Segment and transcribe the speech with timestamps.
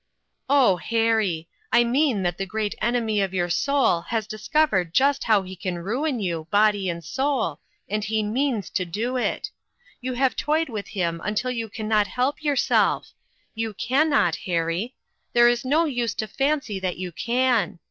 [0.49, 1.47] "Oh, Harry!
[1.71, 5.77] I mean that the great enemy of your soul has discovered just how he can
[5.77, 9.51] ruin you, body and soul, and he means to do it.
[10.01, 13.11] You have toyed with him until you can not help yourself.
[13.53, 14.95] You can not, Harry.
[15.33, 17.77] There is no use to fancy that you can.